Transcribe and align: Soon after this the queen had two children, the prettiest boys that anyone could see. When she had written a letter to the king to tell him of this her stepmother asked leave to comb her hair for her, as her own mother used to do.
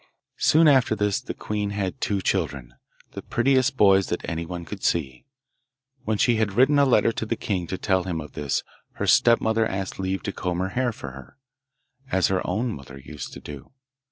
Soon 0.39 0.67
after 0.67 0.95
this 0.95 1.21
the 1.21 1.35
queen 1.35 1.69
had 1.69 2.01
two 2.01 2.21
children, 2.23 2.73
the 3.11 3.21
prettiest 3.21 3.77
boys 3.77 4.07
that 4.07 4.27
anyone 4.27 4.65
could 4.65 4.83
see. 4.83 5.25
When 6.05 6.17
she 6.17 6.37
had 6.37 6.53
written 6.53 6.79
a 6.79 6.85
letter 6.85 7.11
to 7.11 7.23
the 7.23 7.35
king 7.35 7.67
to 7.67 7.77
tell 7.77 8.05
him 8.05 8.19
of 8.19 8.31
this 8.31 8.63
her 8.93 9.05
stepmother 9.05 9.63
asked 9.67 9.99
leave 9.99 10.23
to 10.23 10.31
comb 10.31 10.57
her 10.57 10.69
hair 10.69 10.91
for 10.91 11.11
her, 11.11 11.37
as 12.11 12.29
her 12.29 12.41
own 12.47 12.73
mother 12.73 12.97
used 12.97 13.31
to 13.33 13.39
do. 13.39 13.73